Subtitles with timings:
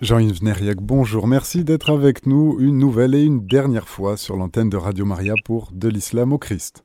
[0.00, 1.26] Jean-Yves Nériac, bonjour.
[1.26, 5.34] Merci d'être avec nous une nouvelle et une dernière fois sur l'antenne de Radio Maria
[5.44, 6.84] pour De l'Islam au Christ.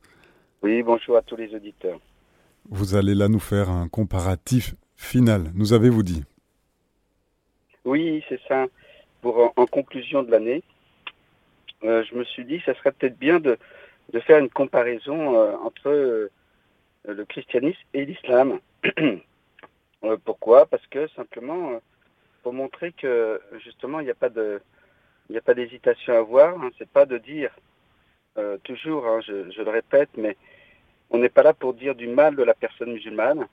[0.64, 2.00] Oui, bonjour à tous les auditeurs.
[2.72, 6.24] Vous allez là nous faire un comparatif final, nous avez-vous dit?
[7.86, 8.66] Oui, c'est ça.
[9.22, 10.64] Pour, en, conclusion de l'année,
[11.84, 13.60] euh, je me suis dit que ça serait peut-être bien de,
[14.22, 16.32] faire une comparaison euh, entre euh,
[17.08, 18.60] le christianisme et l'islam.
[20.26, 20.66] pourquoi?
[20.66, 21.80] Parce que simplement
[22.44, 26.62] pour montrer que justement il n'y a pas d'hésitation à avoir.
[26.62, 27.52] Hein, c'est pas de dire
[28.38, 30.36] euh, toujours, hein, je, le répète, mais
[31.10, 33.48] on n'est pas là pour dire du mal de la personne musulmane,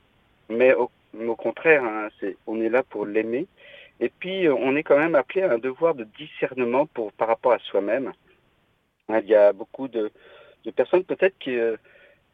[0.48, 0.90] mais au,
[1.36, 2.08] contraire, hein,
[2.46, 3.46] on est là pour l'aimer.
[4.00, 6.86] Et puis on est quand même appelé à un devoir de discernement
[7.16, 8.12] par rapport à soi-même.
[9.10, 10.10] Il y a beaucoup de,
[10.74, 11.76] personnes peut-être qui, euh,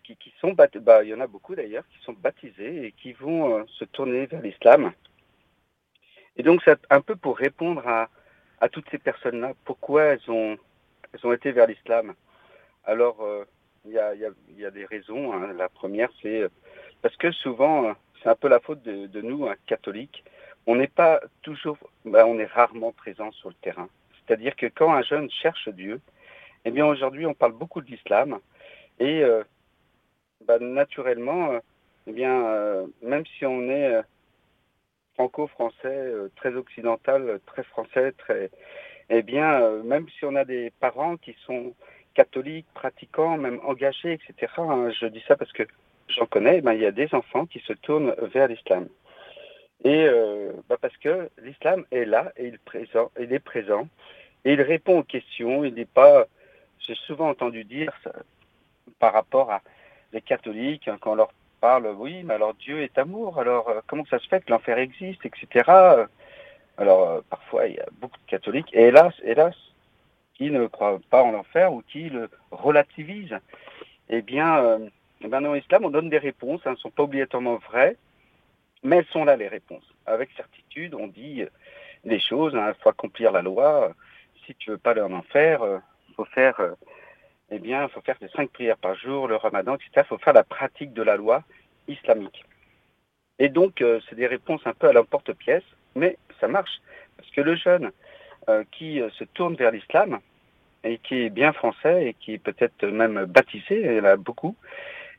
[0.05, 0.69] qui, sont bah,
[1.03, 4.27] il y en a beaucoup d'ailleurs qui sont baptisées et qui vont euh, se tourner
[4.27, 4.93] vers l'islam
[6.37, 8.09] et donc, c'est un peu pour répondre à,
[8.61, 10.57] à toutes ces personnes-là, pourquoi elles ont,
[11.13, 12.15] elles ont été vers l'islam.
[12.85, 13.45] Alors, euh,
[13.85, 15.33] il y, a, y, a, des raisons.
[15.33, 15.53] Hein.
[15.55, 16.49] La première, c'est euh,
[17.03, 20.25] parce que souvent, euh, c'est un peu la faute de, de nous, hein, catholiques.
[20.67, 23.89] On n'est pas toujours, ben, on est rarement présent sur le terrain.
[24.27, 26.01] C'est-à-dire que quand un jeune cherche Dieu,
[26.65, 28.41] eh bien aujourd'hui, on parle beaucoup de l'islam
[28.99, 29.45] et euh,
[30.47, 31.61] ben, naturellement,
[32.09, 34.03] eh bien, même si on est
[35.17, 38.51] franco-français, euh, très occidental, très français, très.
[39.09, 41.75] Eh bien, euh, même si on a des parents qui sont
[42.15, 44.53] catholiques, pratiquants, même engagés, etc.
[44.59, 45.63] Hein, je dis ça parce que
[46.09, 46.61] j'en connais.
[46.61, 48.89] Ben, il y a des enfants qui se tournent vers l'islam.
[49.85, 53.89] Et euh, ben, parce que l'islam est là et il présent, il est présent
[54.45, 55.65] et il répond aux questions.
[55.65, 56.27] Il n'est pas.
[56.81, 57.93] J'ai souvent entendu dire
[58.99, 59.63] par rapport à
[60.13, 64.05] les catholiques hein, quand leur parle, oui, mais alors Dieu est amour, alors euh, comment
[64.07, 65.71] ça se fait que l'enfer existe, etc.
[66.77, 69.55] Alors euh, parfois il y a beaucoup de catholiques, et hélas, hélas,
[70.35, 73.39] qui ne croient pas en l'enfer ou qui le relativisent.
[74.09, 74.79] Eh bien, euh,
[75.23, 77.97] eh ben dans l'islam, on donne des réponses, elles hein, ne sont pas obligatoirement vraies,
[78.83, 79.87] mais elles sont là les réponses.
[80.07, 81.45] Avec certitude, on dit
[82.05, 83.93] les choses, il hein, faut accomplir la loi.
[84.45, 85.61] Si tu veux pas aller en enfer,
[86.09, 86.61] il faut faire
[87.51, 89.91] eh bien, il faut faire des cinq prières par jour, le ramadan, etc.
[89.99, 91.43] Il faut faire la pratique de la loi
[91.89, 92.45] islamique.
[93.39, 95.65] Et donc, euh, c'est des réponses un peu à l'emporte-pièce,
[95.95, 96.81] mais ça marche.
[97.17, 97.93] Parce que le jeune
[98.49, 100.19] euh, qui euh, se tourne vers l'islam,
[100.85, 104.57] et qui est bien français, et qui est peut-être même baptisé, il y a beaucoup,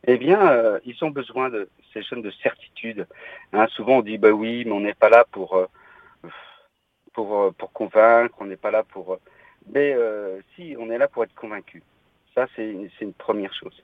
[0.05, 3.05] eh bien, ils ont besoin de ces jeunes de certitude.
[3.51, 5.67] Hein, souvent, on dit, bah oui, mais on n'est pas là pour,
[7.13, 9.17] pour, pour convaincre, on n'est pas là pour...
[9.73, 9.93] Mais
[10.55, 11.83] si, on est là pour être convaincu.
[12.37, 12.71] Ça, c'est
[13.01, 13.83] une première chose.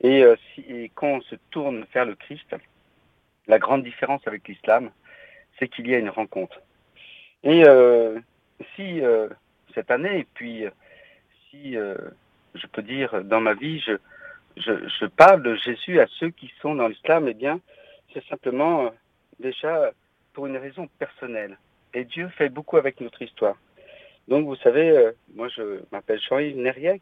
[0.00, 0.34] Et, euh,
[0.68, 2.56] et, quand on se tourne vers le Christ,
[3.46, 4.90] la grande différence avec l'islam,
[5.56, 6.60] c'est qu'il y a une rencontre.
[7.44, 8.18] Et euh,
[8.74, 9.28] si euh,
[9.72, 10.64] cette année, et puis
[11.48, 13.78] si je peux dire dans ma vie,
[14.56, 17.60] je, parle de Jésus à ceux qui sont dans l'islam, eh bien,
[18.12, 18.92] c'est simplement
[19.38, 19.92] déjà
[20.32, 21.56] pour une raison personnelle.
[21.94, 23.54] Et Dieu fait beaucoup avec notre histoire.
[24.26, 27.00] Donc, vous savez, moi, je m'appelle Jean-Yves Nériac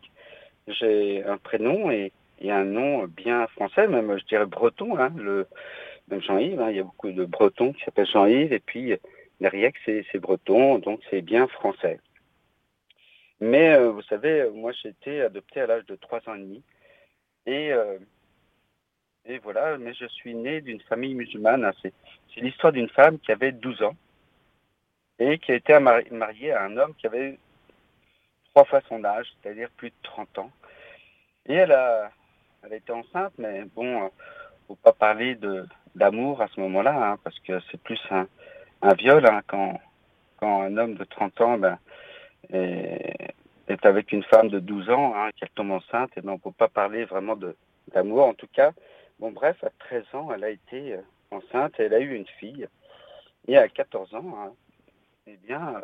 [0.72, 5.46] j'ai un prénom et, un nom bien français, même je dirais breton, hein, le,
[6.08, 8.94] même Jean-Yves, hein, il y a beaucoup de bretons qui s'appellent Jean-Yves, et puis
[9.40, 12.00] Nériac, c'est breton, donc c'est bien français.
[13.40, 16.62] Mais euh, vous savez, moi j'ai été adopté à l'âge de 3 ans et demi,
[17.46, 17.98] et, euh,
[19.26, 21.64] et voilà, mais je suis né d'une famille musulmane.
[21.64, 21.92] Hein, c'est
[22.40, 23.96] l'histoire d'une femme qui avait 12 ans,
[25.18, 27.38] et qui a été mariée à un homme qui avait
[28.50, 30.50] trois fois son âge, c'est-à-dire plus de 30 ans.
[31.46, 32.10] Et elle a,
[32.62, 34.08] elle été enceinte, mais bon, euh,
[34.68, 38.28] faut pas parler de d'amour à ce moment-là, hein, parce que c'est plus un,
[38.82, 39.80] un viol hein, quand
[40.36, 41.78] quand un homme de 30 ans ben,
[42.52, 43.34] est,
[43.68, 46.52] est avec une femme de 12 ans, hein, qu'elle tombe enceinte, et ben on peut
[46.52, 47.56] pas parler vraiment de
[47.92, 48.26] d'amour.
[48.26, 48.72] En tout cas,
[49.18, 52.26] bon bref, à 13 ans, elle a été euh, enceinte, et elle a eu une
[52.38, 52.68] fille.
[53.48, 54.52] Et à 14 ans, hein,
[55.26, 55.82] eh bien,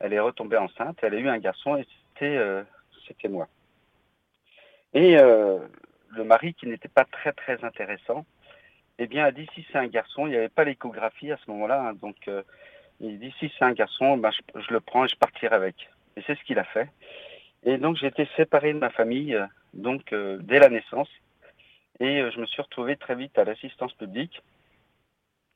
[0.00, 2.62] elle est retombée enceinte, elle a eu un garçon, et c'était euh,
[3.06, 3.48] c'était moi.
[4.94, 5.58] Et euh,
[6.10, 8.26] le mari, qui n'était pas très très intéressant,
[8.98, 11.50] eh bien, a dit si c'est un garçon, il n'y avait pas l'échographie à ce
[11.50, 12.42] moment-là, hein, donc euh,
[13.00, 15.90] il dit si c'est un garçon, ben, je, le prends et je partirai avec.
[16.16, 16.88] Et c'est ce qu'il a fait.
[17.64, 21.10] Et donc j'ai été séparé de ma famille, euh, donc dès la naissance,
[22.00, 24.42] et je me suis retrouvé très vite à l'assistance publique.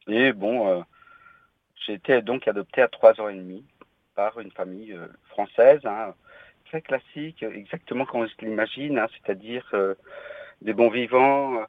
[0.07, 0.85] Et bon,
[1.87, 3.65] j'ai été donc adopté à trois ans et demi
[4.15, 4.95] par une famille
[5.29, 5.81] française.
[5.85, 6.15] Hein,
[6.71, 9.95] très classique, exactement comme on l'imagine, hein, c'est-à-dire euh,
[10.63, 11.65] des bons vivants,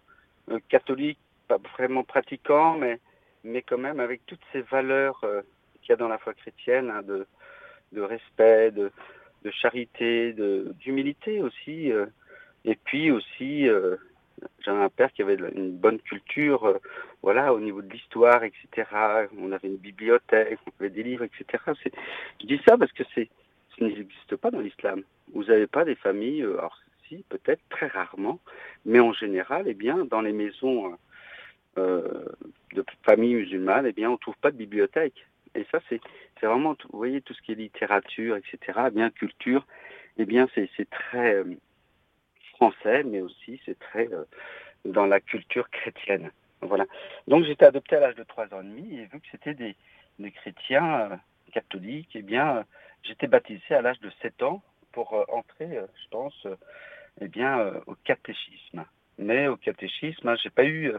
[0.49, 1.17] euh, catholiques,
[1.47, 2.99] pas vraiment pratiquants, mais,
[3.43, 5.41] mais quand même avec toutes ces valeurs euh,
[5.81, 7.25] qu'il y a dans la foi chrétienne, hein, de,
[7.93, 8.91] de respect, de,
[9.43, 10.35] de charité,
[10.79, 11.91] d'humilité aussi.
[12.63, 13.67] Et puis aussi,
[14.63, 16.79] j'avais un père qui avait une bonne culture,
[17.23, 18.87] voilà, au niveau de l'histoire, etc.
[19.35, 21.63] On avait une bibliothèque, on avait des livres, etc.
[22.39, 23.29] Je dis ça parce que c'est,
[23.89, 25.03] ça n'existe pas dans l'islam.
[25.33, 28.39] Vous n'avez pas des familles, alors si, peut-être très rarement,
[28.85, 30.97] mais en général, eh bien, dans les maisons
[31.77, 35.25] de familles musulmanes, eh bien, on trouve pas de bibliothèque.
[35.55, 35.99] Et ça, c'est
[36.41, 39.65] vraiment, vous voyez, tout ce qui est littérature, etc., bien culture,
[40.17, 41.55] eh bien, c'est très euh,
[42.55, 44.23] français, mais aussi c'est très euh,
[44.85, 46.31] dans la culture chrétienne.
[46.61, 46.85] Voilà.
[47.27, 49.75] Donc, j'étais adopté à l'âge de 3 ans et demi, et vu que c'était des,
[50.19, 51.15] des, chrétiens euh,
[51.51, 52.65] catholiques, eh bien,
[53.03, 54.61] j'étais baptisé à l'âge de 7 ans
[54.91, 56.47] pour entrer, je pense,
[57.21, 58.85] eh bien, au catéchisme.
[59.17, 60.93] Mais au catéchisme, hein, j'ai pas eu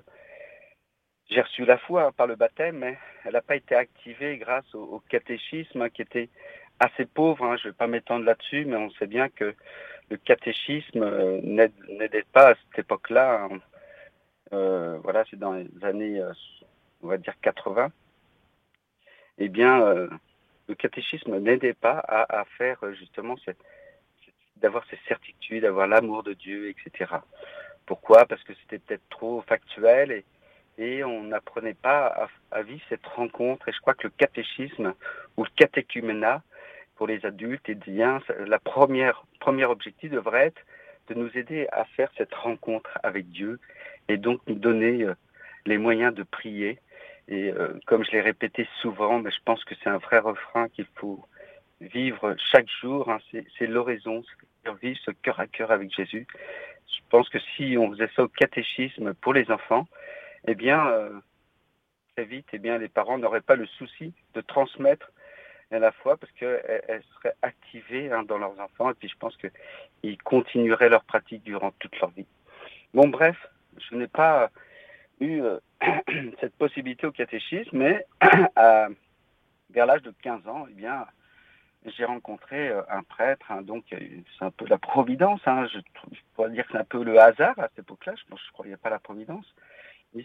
[1.32, 5.02] j'ai reçu la foi par le baptême, mais elle n'a pas été activée grâce au,
[5.08, 6.28] catéchisme qui était
[6.78, 7.44] assez pauvre.
[7.44, 7.56] Hein.
[7.56, 9.54] Je ne vais pas m'étendre là-dessus, mais on sait bien que
[10.10, 13.44] le catéchisme euh, n'aidait pas à cette époque-là.
[13.44, 13.60] Hein.
[14.52, 16.32] Euh, voilà, c'est dans les années, euh,
[17.02, 17.90] on va dire 80.
[19.38, 20.08] Eh bien,
[20.72, 23.34] le catéchisme n'aidait pas à, faire justement
[24.56, 27.12] d'avoir ces certitudes, d'avoir l'amour de Dieu, etc.
[27.84, 28.24] Pourquoi?
[28.24, 30.24] Parce que c'était peut-être trop factuel
[30.78, 33.68] et, on n'apprenait pas à, vivre cette rencontre.
[33.68, 34.94] Et je crois que le catéchisme
[35.36, 36.42] ou le catéchuménat
[36.96, 40.62] pour les adultes, et bien, la première, premier objectif devrait être
[41.08, 43.60] de nous aider à faire cette rencontre avec Dieu
[44.08, 45.14] et donc nous donner euh,
[45.66, 46.78] les moyens de prier.
[47.28, 50.68] Et euh, comme je l'ai répété souvent, mais je pense que c'est un vrai refrain
[50.68, 51.24] qu'il faut
[51.80, 54.22] vivre chaque jour, hein, c'est l'oraison,
[54.64, 56.26] c'est vivre ce cœur à cœur avec Jésus.
[56.86, 59.86] Je pense que si on faisait ça au catéchisme pour les enfants,
[60.46, 61.10] eh bien, euh,
[62.14, 65.10] très vite, eh bien, les parents n'auraient pas le souci de transmettre
[65.70, 70.18] la fois parce qu'elles seraient activées hein, dans leurs enfants et puis je pense qu'ils
[70.22, 72.26] continueraient leur pratique durant toute leur vie.
[72.92, 73.36] Bon, bref,
[73.78, 74.50] je n'ai pas
[75.22, 75.58] eu euh,
[76.40, 78.06] cette possibilité au catéchisme, mais
[79.70, 81.06] vers l'âge de 15 ans, eh bien,
[81.84, 85.78] j'ai rencontré euh, un prêtre, hein, donc c'est un peu la providence, hein, je,
[86.34, 88.90] pourrais dire que c'est un peu le hasard à cette époque-là, je ne croyais pas
[88.90, 89.46] la providence,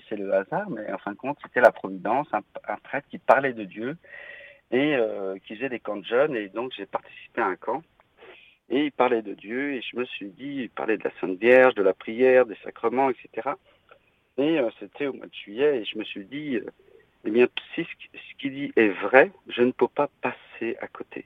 [0.09, 2.41] c'est le hasard, mais en fin de compte, c'était la providence, un,
[2.83, 3.97] prêtre qui parlait de Dieu
[4.71, 6.35] et euh, qui faisait des camps de jeunes.
[6.35, 7.83] Et donc, j'ai participé à un camp.
[8.69, 11.39] Et il parlait de Dieu, et je me suis dit, il parlait de la Sainte
[11.39, 13.51] Vierge, de la prière, des sacrements, etc.
[14.38, 16.66] Et euh, c'était au mois de juillet, et je me suis dit, euh,
[17.25, 21.25] eh bien, si ce qu'il dit est vrai, je ne peux pas passer à côté.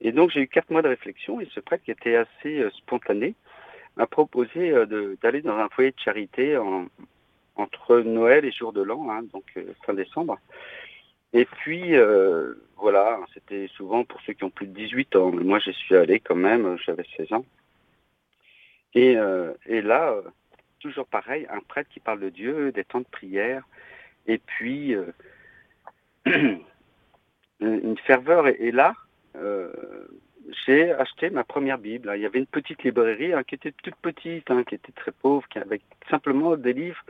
[0.00, 3.34] Et donc, j'ai eu quatre mois de réflexion, et ce prêtre qui était assez spontané
[3.96, 4.72] m'a proposé
[5.20, 6.86] d'aller dans un foyer de charité en,
[7.60, 10.38] entre Noël et jour de l'an, hein, donc euh, fin décembre.
[11.32, 15.30] Et puis, euh, voilà, c'était souvent pour ceux qui ont plus de 18 ans.
[15.30, 17.44] Mais moi, j'y suis allé quand même, j'avais 16 ans.
[18.96, 20.16] Euh, et là,
[20.80, 23.62] toujours pareil, un prêtre qui parle de Dieu, des temps de prière,
[24.26, 24.94] et puis
[27.60, 28.48] une ferveur.
[28.48, 28.94] Et, là,
[30.66, 32.12] j'ai acheté ma première Bible.
[32.16, 35.12] Il y avait une petite librairie hein, qui était toute petite, hein, qui était très
[35.12, 35.80] pauvre, qui avait
[36.10, 37.04] simplement des livres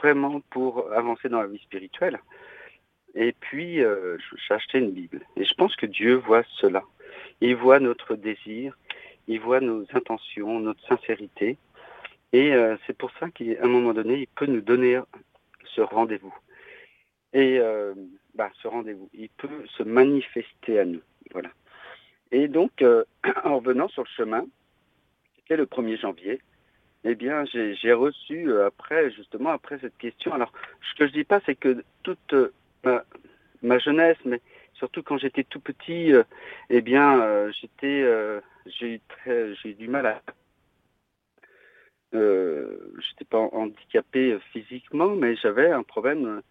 [0.00, 2.18] vraiment pour avancer dans la vie spirituelle.
[3.14, 4.16] Et puis, euh,
[4.48, 5.20] j'ai acheté une Bible.
[5.36, 6.82] Et je pense que Dieu voit cela.
[7.40, 8.76] Il voit notre désir,
[9.28, 11.58] il voit nos intentions, notre sincérité.
[12.32, 14.98] Et euh, c'est pour ça qu'à un moment donné, il peut nous donner
[15.64, 16.34] ce rendez-vous.
[17.32, 17.94] Et euh,
[18.34, 21.02] bah, ce rendez-vous, il peut se manifester à nous.
[21.32, 21.50] Voilà.
[22.30, 22.82] Et donc,
[23.44, 24.46] en revenant sur le chemin,
[25.36, 26.40] c'était le 1er janvier,
[27.04, 30.32] eh bien, j'ai reçu euh, après, justement, après cette question.
[30.32, 32.52] Alors, ce que je dis pas, c'est que toute euh,
[33.62, 34.40] ma, jeunesse, mais
[34.74, 36.22] surtout quand j'étais tout petit, euh,
[36.70, 38.04] eh bien, j'étais,
[38.66, 39.00] j'ai
[39.64, 40.22] eu du mal à.
[42.12, 46.42] J'étais pas handicapé physiquement, mais j'avais un problème,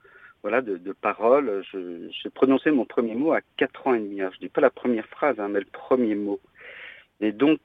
[0.42, 1.64] voilà, de, parole.
[1.72, 4.20] J'ai prononcé mon premier mot à 4 ans et demi.
[4.20, 6.40] je dis pas la première phrase, hein, mais le premier mot.
[7.20, 7.60] Et donc,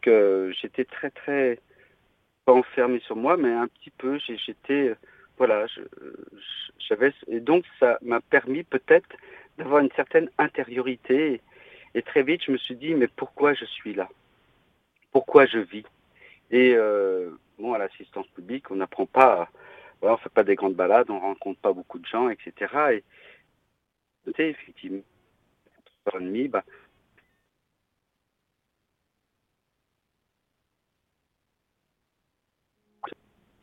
[0.61, 1.59] j'étais très, très
[2.47, 4.19] pas enfermé sur moi, mais un petit peu.
[4.19, 4.95] J'étais,
[5.37, 5.67] voilà,
[6.79, 9.17] j'avais, et donc ça m'a permis peut-être
[9.59, 11.43] d'avoir une certaine intériorité.
[11.95, 14.09] Et très vite, je me suis dit, mais pourquoi je suis là?
[15.13, 15.85] Pourquoi je vis?
[16.51, 19.51] Et euh, bon, à l'assistance publique, on n'apprend pas,
[20.01, 22.75] voilà, on fait pas des grandes balades, on rencontre pas beaucoup de gens, etc.
[22.93, 23.05] Et
[24.39, 25.03] effectivement,
[26.51, 26.65] bah,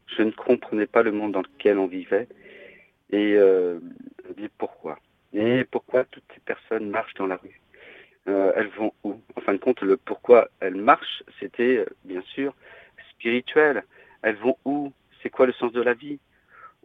[0.07, 2.27] je ne comprenais pas le monde dans lequel on vivait
[3.11, 3.79] et euh,
[4.37, 4.99] dis pourquoi?
[5.33, 7.61] Et pourquoi toutes ces personnes marchent dans la rue?
[8.27, 9.19] Euh, Elles vont où?
[9.35, 12.53] En fin de compte, le pourquoi elles marchent, c'était euh, bien sûr
[13.23, 13.83] spirituel.
[14.21, 14.91] Elles vont où?
[15.21, 16.19] C'est quoi le sens de la vie?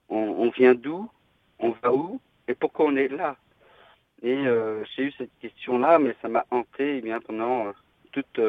[0.08, 1.10] On, vient d'où?
[1.58, 2.20] On va où?
[2.46, 3.36] Et pourquoi on est là?
[4.22, 7.72] Et euh, j'ai eu cette question-là, mais ça m'a hanté eh bien pendant
[8.12, 8.40] toute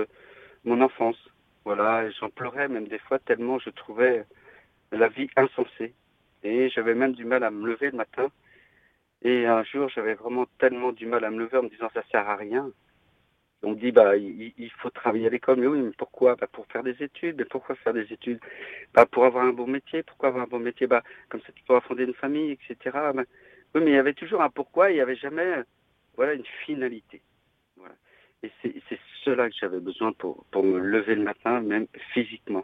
[0.64, 1.18] mon enfance.
[1.66, 4.26] Voilà, j'en pleurais même des fois tellement je trouvais
[4.92, 5.94] la vie insensée.
[6.44, 8.30] Et j'avais même du mal à me lever le matin
[9.22, 12.04] et un jour, j'avais vraiment tellement du mal à me lever en me disant ça
[12.12, 12.72] sert à rien.
[13.62, 16.36] On dit bah il, faut travailler à l'école, mais oui, mais pourquoi?
[16.36, 18.40] Bah, pour faire des études, mais pourquoi faire des études?
[18.94, 20.88] Bah pour avoir un bon métier, pourquoi avoir un bon métier?
[20.88, 22.78] Bah comme ça tu pourras fonder une famille, etc.
[23.14, 23.24] Bah,
[23.76, 25.64] oui, mais il y avait toujours un pourquoi, il n'y avait jamais
[26.16, 27.22] voilà une finalité.
[28.42, 32.64] Et c'est cela que j'avais besoin pour pour me lever le matin, même physiquement.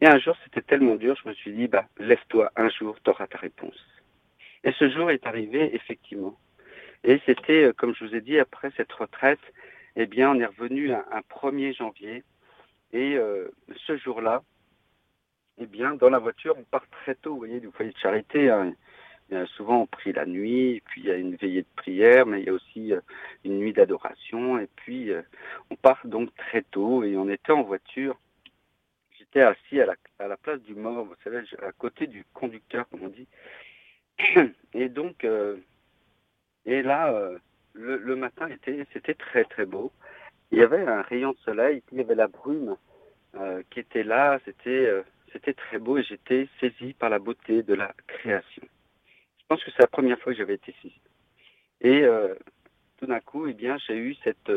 [0.00, 3.10] Et un jour, c'était tellement dur, je me suis dit bah lève-toi, un jour, tu
[3.10, 3.78] auras ta réponse.
[4.64, 6.36] Et ce jour est arrivé, effectivement.
[7.04, 9.40] Et c'était, euh, comme je vous ai dit, après cette retraite,
[9.96, 12.22] eh bien, on est revenu un, 1er janvier.
[12.92, 13.48] Et euh,
[13.86, 14.42] ce jour-là,
[15.58, 18.50] eh bien, dans la voiture, on part très tôt, vous voyez, du foyer de charité.
[18.50, 18.74] Hein.
[19.56, 22.46] souvent, on prie la nuit, puis il y a une veillée de prière, mais il
[22.46, 23.00] y a aussi euh,
[23.44, 24.58] une nuit d'adoration.
[24.58, 25.10] Et puis,
[25.70, 28.18] on part donc très tôt et on était en voiture.
[29.18, 29.86] J'étais assis à
[30.28, 33.28] la, place du mort, vous savez, à côté du conducteur, comme on dit.
[34.74, 35.56] Et donc, euh,
[36.66, 37.30] et là,
[37.78, 39.92] euh, le, matin était, c'était très très beau.
[40.50, 42.76] Il y avait un rayon de soleil, il y avait la brume
[43.34, 44.38] euh, qui était là.
[44.44, 44.90] C'était,
[45.32, 48.62] c'était très beau et j'étais saisi par la beauté de la création.
[49.38, 51.00] Je pense que c'est la première fois que j'avais été saisi.
[51.80, 52.04] Et
[52.96, 54.50] tout d'un coup, eh bien, j'ai eu cette,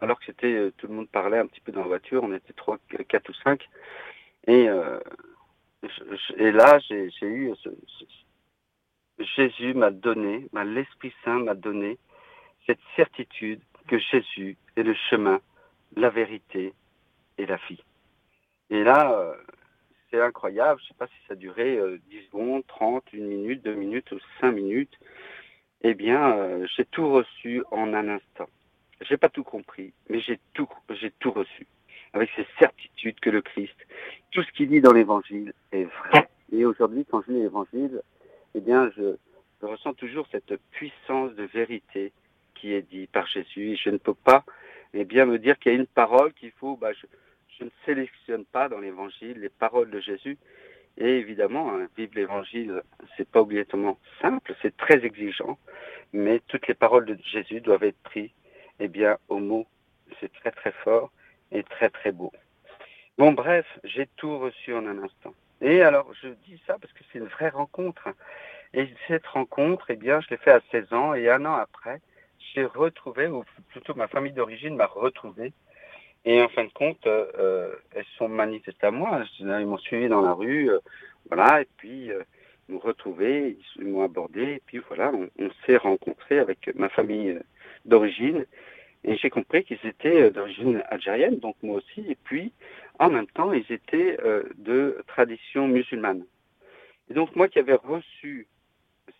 [0.00, 2.54] alors que c'était, tout le monde parlait un petit peu dans la voiture, on était
[2.54, 3.68] trois, quatre ou cinq,
[4.46, 4.68] et
[6.36, 7.68] et là, j'ai, eu ce,
[9.18, 11.98] Jésus m'a donné, l'Esprit Saint m'a donné
[12.66, 15.40] cette certitude que Jésus est le chemin,
[15.96, 16.74] la vérité
[17.38, 17.82] et la vie.
[18.70, 19.34] Et là, euh,
[20.10, 23.62] c'est incroyable, je ne sais pas si ça durait euh, 10 secondes, 30, une minute,
[23.62, 24.98] deux minutes ou cinq minutes.
[25.82, 28.48] Eh bien, euh, j'ai tout reçu en un instant.
[29.02, 31.66] J'ai pas tout compris, mais j'ai tout, j'ai tout reçu.
[32.12, 33.76] Avec ces certitudes que le Christ,
[34.30, 36.28] tout ce qu'il dit dans l'évangile est vrai.
[36.50, 38.00] Et aujourd'hui, quand je lis l'évangile,
[38.54, 39.16] eh bien, je,
[39.60, 42.12] ressens toujours cette puissance de vérité
[42.60, 43.78] qui est dit par Jésus.
[43.82, 44.44] Je ne peux pas,
[44.94, 46.76] eh bien, me dire qu'il y a une parole qu'il faut.
[46.76, 50.36] Bah, je, ne sélectionne pas dans l'Évangile les paroles de Jésus.
[50.98, 52.82] Et évidemment, hein, vivre l'Évangile,
[53.16, 55.58] c'est pas obligatoirement simple, c'est très exigeant,
[56.12, 58.30] mais toutes les paroles de Jésus doivent être prises,
[58.80, 59.66] eh bien, au mot.
[60.20, 61.10] C'est très très fort
[61.52, 62.32] et très très beau.
[63.18, 65.34] Bon, bref, j'ai tout reçu en un instant.
[65.60, 68.08] Et alors, je dis ça parce que c'est une vraie rencontre.
[68.74, 72.00] Et cette rencontre, eh bien, je l'ai fait à 16 ans et un an après,
[72.54, 75.52] j'ai retrouvé, ou plutôt ma famille d'origine m'a retrouvé.
[76.24, 79.22] Et en fin de compte, euh, euh elles sont manifestées à moi.
[79.38, 80.80] Ils m'ont suivi dans la rue, euh,
[81.28, 82.22] voilà, et puis euh,
[82.68, 86.88] ils m'ont retrouvé, ils m'ont abordé, et puis voilà, on, on s'est rencontrés avec ma
[86.88, 87.38] famille
[87.84, 88.44] d'origine.
[89.04, 92.04] Et j'ai compris qu'ils étaient d'origine algérienne, donc moi aussi.
[92.08, 92.52] Et puis,
[92.98, 94.16] en même temps, ils étaient
[94.56, 96.24] de tradition musulmane.
[97.08, 98.48] Et donc moi qui avais reçu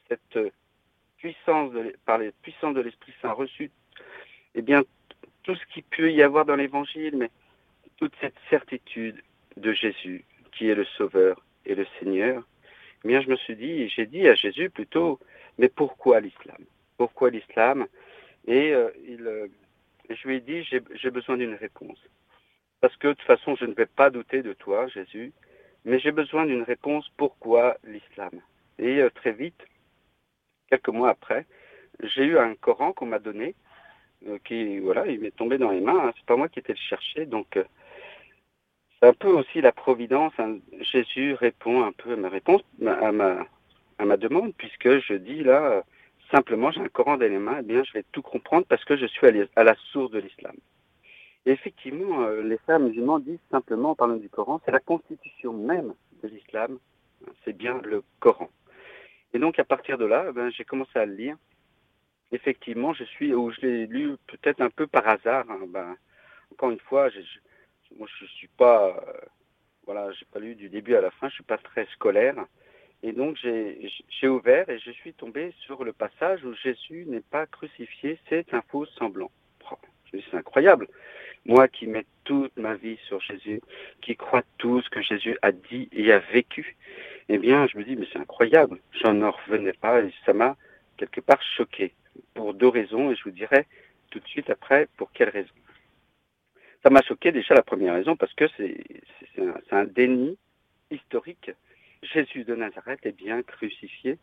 [0.09, 0.39] cette
[1.27, 1.73] puissance,
[2.05, 3.71] par les puissances de l'Esprit Saint reçu,
[4.55, 4.83] eh bien,
[5.43, 7.31] tout ce qui peut y avoir dans l'Évangile, mais
[7.97, 9.21] toute cette certitude
[9.57, 12.47] de Jésus, qui est le Sauveur et le Seigneur,
[13.05, 15.19] eh bien, je me suis dit, j'ai dit à Jésus plutôt,
[15.59, 16.63] mais pourquoi l'islam?
[16.97, 17.87] Pourquoi l'islam?
[18.47, 19.49] Et euh, il, euh,
[20.09, 21.99] je lui ai dit, j'ai besoin d'une réponse.
[22.81, 25.33] Parce que de toute façon, je ne vais pas douter de toi, Jésus,
[25.85, 28.41] mais j'ai besoin d'une réponse, pourquoi l'islam?
[28.79, 29.61] Et euh, très vite,
[30.69, 31.47] quelques mois après,
[32.03, 33.55] j'ai eu un Coran qu'on m'a donné,
[34.27, 36.09] euh, qui, voilà, il m'est tombé dans les mains.
[36.09, 36.13] Hein.
[36.17, 37.65] C'est pas moi qui étais le chercher, donc euh,
[39.01, 40.33] c'est un peu aussi la providence.
[40.39, 40.59] Hein.
[40.81, 45.85] Jésus répond un peu à ma réponse, ma, demande, puisque je dis là,
[46.31, 48.97] simplement, j'ai un Coran dans les mains, eh bien, je vais tout comprendre parce que
[48.97, 50.57] je suis à la source de l'islam.
[51.45, 55.95] Effectivement, euh, les frères musulmans disent simplement, en parlant du Coran, c'est la constitution même
[56.23, 56.79] de l'islam,
[57.45, 58.51] c'est bien le Coran.
[59.33, 61.37] Et donc à partir de là, ben, j'ai commencé à le lire.
[62.33, 65.45] Effectivement, je suis, ou je l'ai lu peut-être un peu par hasard.
[65.51, 65.97] Hein, ben,
[66.53, 67.21] encore une fois, je,
[67.97, 69.27] moi je suis pas, euh,
[69.85, 71.29] voilà, j'ai pas lu du début à la fin.
[71.29, 72.35] Je suis pas très scolaire.
[73.03, 77.47] Et donc j'ai ouvert et je suis tombé sur le passage où Jésus n'est pas
[77.47, 79.31] crucifié, c'est un faux semblant.
[80.11, 80.89] C'est incroyable.
[81.45, 83.61] Moi qui mets toute ma vie sur Jésus,
[84.01, 86.77] qui crois tout ce que Jésus a dit et a vécu,
[87.29, 88.79] eh bien, je me dis, mais c'est incroyable.
[88.93, 90.57] J'en en revenais pas et ça m'a
[90.97, 91.93] quelque part choqué.
[92.35, 93.67] pour deux raisons, et je vous dirai
[94.11, 95.53] tout de suite après pour quelles raisons.
[96.83, 98.77] Ça m'a choqué déjà la première raison parce que c'est
[99.73, 100.39] un, déni
[100.91, 101.51] historique.
[102.03, 104.19] Jésus de Nazareth est bien crucifié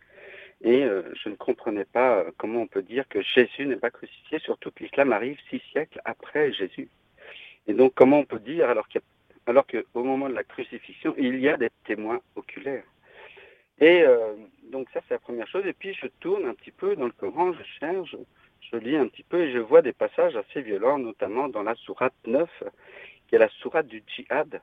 [0.62, 3.92] et euh, je ne comprenais pas euh, comment on peut dire que Jésus n'est pas
[3.92, 6.88] crucifié, surtout que l'islam arrive six siècles après Jésus.
[7.68, 8.88] Et donc comment on peut dire alors
[9.68, 12.86] qu'au moment de la crucifixion, il y a des témoins oculaires?
[13.84, 14.34] Et euh,
[14.72, 15.66] donc ça, c'est la première chose.
[15.66, 18.16] Et puis je tourne un petit peu dans le Coran, je cherche,
[18.62, 21.76] je lis un petit peu et je vois des passages assez violents, notamment dans la
[21.76, 22.50] sourate 9,
[23.28, 24.62] qui est la sourate du djihad.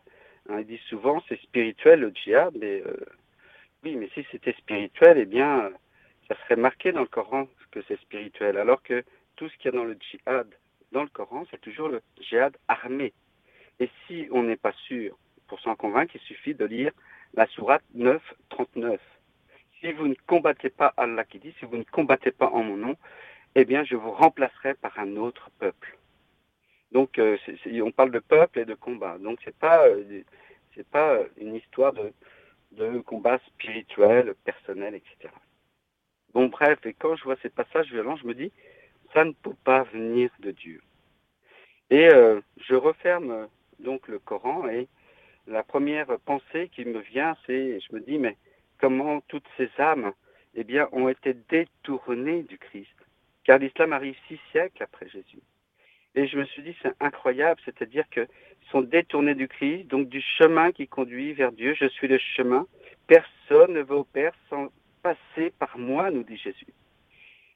[0.49, 2.97] Hein, il dit souvent c'est spirituel le djihad, mais euh,
[3.85, 5.71] oui, mais si c'était spirituel, eh bien,
[6.27, 9.05] ça serait marqué dans le Coran que c'est spirituel, alors que
[9.37, 10.49] tout ce qu'il y a dans le djihad,
[10.93, 13.13] dans le Coran, c'est toujours le djihad armé.
[13.81, 16.93] Et si on n'est pas sûr, pour s'en convaincre, il suffit de lire
[17.35, 19.01] la sourate 9, 39.
[19.81, 22.77] Si vous ne combattez pas Allah qui dit, si vous ne combattez pas en mon
[22.77, 22.97] nom,
[23.55, 25.99] eh bien, je vous remplacerai par un autre peuple.
[26.93, 27.37] Donc, euh,
[27.83, 29.19] on parle de peuple et de combat.
[29.19, 30.23] Donc, c'est pas, euh,
[30.75, 32.13] c'est pas une histoire de,
[32.73, 35.33] de combat spirituel, personnel, etc.
[36.35, 38.53] Bon, bref, et quand je vois ces passages violents, je me dis,
[39.15, 40.81] ça ne peut pas venir de Dieu.
[41.91, 43.49] Et euh, je referme
[43.81, 44.89] donc le Coran et
[45.47, 48.37] la première pensée qui me vient, c'est, je me dis, mais
[48.79, 50.13] comment toutes ces âmes,
[50.55, 52.95] eh bien, ont été détournées du Christ?
[53.45, 55.41] Car l'islam arrive six siècles après Jésus.
[56.15, 58.29] Et je me suis dit, c'est incroyable, c'est-à-dire qu'ils
[58.71, 61.75] sont détournés du Christ, donc du chemin qui conduit vers Dieu.
[61.75, 62.67] Je suis le chemin.
[63.07, 64.69] Personne ne va au Père sans
[65.03, 66.67] passer par moi, nous dit Jésus.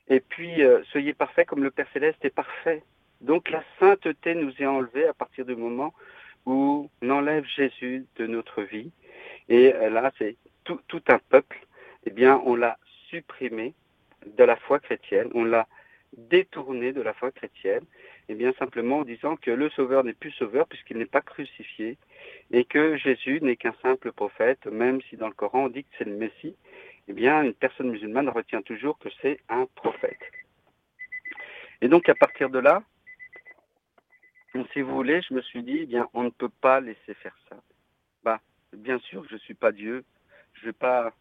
[0.09, 2.83] Et puis, euh, soyez parfaits comme le Père céleste est parfait.
[3.21, 5.95] Donc la sainteté nous est enlevée à partir du moment
[6.47, 8.91] où on enlève Jésus de notre vie.
[9.49, 11.59] Et euh, là, c'est tout, tout, un peuple,
[12.07, 13.75] eh bien, on l'a supprimé
[14.27, 15.67] de la foi chrétienne, on l'a
[16.17, 17.85] détourné de la foi chrétienne,
[18.29, 21.99] eh bien, simplement en disant que le Sauveur n'est plus Sauveur puisqu'il n'est pas crucifié
[22.53, 25.91] et que Jésus n'est qu'un simple prophète, même si dans le Coran on dit que
[25.99, 26.57] c'est le Messie,
[27.09, 30.21] eh bien, une personne musulmane retient toujours que c'est un prophète.
[31.83, 32.83] Et donc, à partir de là,
[34.73, 37.37] si vous voulez, je me suis dit, eh bien, on ne peut pas laisser faire
[37.49, 37.57] ça.
[38.23, 38.41] Bah,
[38.73, 40.05] bien sûr, je suis pas Dieu.
[40.55, 41.13] Je vais pas,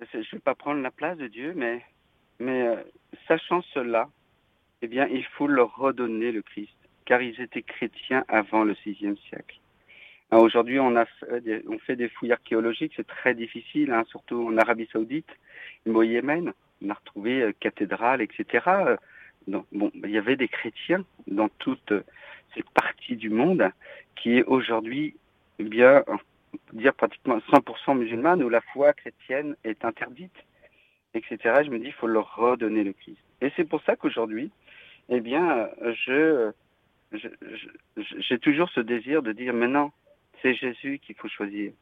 [0.00, 1.84] vais pas prendre la place de Dieu, mais,
[2.38, 2.76] mais euh,
[3.26, 4.08] sachant cela,
[4.80, 9.16] eh bien, il faut leur redonner le Christ, car ils étaient chrétiens avant le sixième
[9.16, 9.58] siècle.
[10.30, 14.58] Aujourd'hui, on, fait des, on fait des fouilles archéologiques, c'est très difficile, hein, surtout en
[14.58, 15.30] Arabie Saoudite,
[15.86, 16.52] au Yémen.
[16.80, 18.96] On a retrouvé euh, cathédrales, etc
[19.72, 21.92] bon, il y avait des chrétiens dans toute
[22.54, 23.70] cette partie du monde
[24.16, 25.16] qui est aujourd'hui
[25.58, 26.04] eh bien
[26.72, 30.36] dire pratiquement 100% musulmane où la foi chrétienne est interdite,
[31.14, 31.38] etc.
[31.64, 33.18] Je me dis il faut leur redonner le Christ.
[33.40, 34.50] Et c'est pour ça qu'aujourd'hui,
[35.08, 35.68] eh bien,
[36.06, 36.52] je,
[38.18, 39.92] j'ai toujours ce désir de dire maintenant,
[40.42, 41.72] c'est Jésus qu'il faut choisir.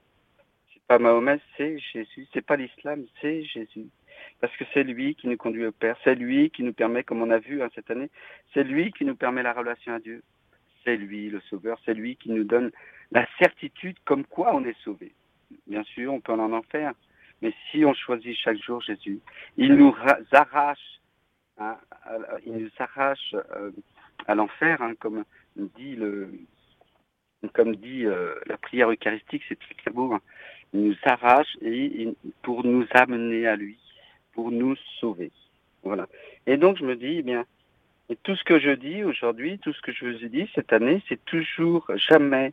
[0.73, 2.27] C'est pas Mahomet, c'est Jésus.
[2.33, 3.87] C'est pas l'islam, c'est Jésus
[4.41, 7.23] parce que c'est lui qui nous conduit au Père, c'est lui qui nous permet, comme
[7.23, 8.11] on a vu hein, cette année,
[8.53, 10.23] c'est lui qui nous permet la relation à Dieu.
[10.85, 12.71] C'est lui le Sauveur, c'est lui qui nous donne
[13.11, 15.13] la certitude comme quoi on est sauvé.
[15.67, 16.93] Bien sûr, on peut en enfer,
[17.43, 19.21] mais si on choisit chaque jour Jésus,
[19.57, 19.95] il nous
[20.33, 21.01] arrache,
[21.59, 21.77] hein,
[22.45, 23.71] il nous arrache euh,
[24.27, 25.25] à l'enfer, hein, comme
[25.57, 26.31] dit le,
[27.53, 30.17] comme dit euh, la prière eucharistique, c'est très beau.
[30.73, 32.09] Il nous arrache et
[32.43, 33.79] pour nous amener à lui
[34.37, 35.33] pour nous sauver.
[35.83, 36.07] Voilà.
[36.47, 37.45] Et donc je me dis, eh bien,
[38.11, 40.73] et tout ce que je dis aujourd'hui, tout ce que je vous ai dit cette
[40.73, 42.53] année, c'est toujours jamais,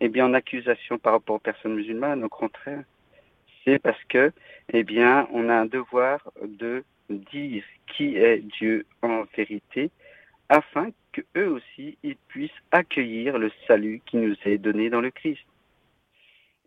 [0.00, 2.24] eh bien, en accusation par rapport aux personnes musulmanes.
[2.24, 2.84] Au contraire,
[3.64, 4.32] c'est parce que,
[4.72, 9.90] eh bien, on a un devoir de dire qui est Dieu en vérité,
[10.48, 15.10] afin que eux aussi ils puissent accueillir le salut qui nous est donné dans le
[15.10, 15.44] Christ.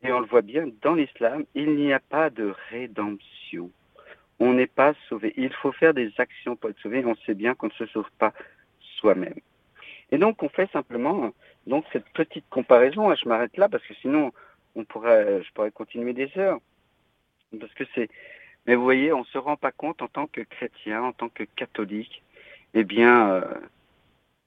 [0.04, 3.72] Et on le voit bien dans l'islam, il n'y a pas de rédemption
[4.40, 5.34] on n'est pas sauvé.
[5.38, 7.04] Il faut faire des actions pour être sauvé.
[7.06, 8.34] On sait bien qu'on ne se sauve pas
[8.98, 9.40] soi-même.
[10.12, 11.32] Et donc, on fait simplement
[11.92, 13.14] cette petite comparaison.
[13.16, 14.32] Je m'arrête là parce que sinon,
[14.76, 16.60] on pourrait, je pourrais continuer des heures.
[17.60, 18.10] Parce que c'est,
[18.66, 21.44] mais vous voyez, on se rend pas compte en tant que chrétien, en tant que
[21.44, 22.22] catholique,
[22.74, 23.54] eh bien, euh,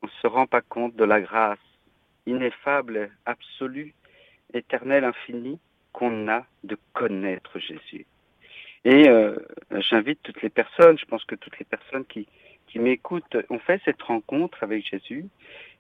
[0.03, 1.59] on se rend pas compte de la grâce
[2.27, 3.95] ineffable, absolue,
[4.53, 5.59] éternelle, infinie
[5.93, 8.07] qu'on a de connaître Jésus.
[8.85, 9.37] Et euh,
[9.91, 12.27] j'invite toutes les personnes, je pense que toutes les personnes qui,
[12.67, 15.27] qui m'écoutent ont fait cette rencontre avec Jésus.